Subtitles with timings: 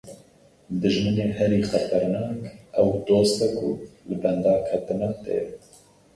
[0.81, 2.39] Dijminê herî xeternak,
[2.81, 3.69] ew dost e ku
[4.07, 5.45] li benda ketina te ye.